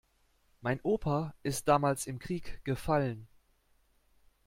[0.61, 3.27] Mein Opa ist damals im Krieg gefallen.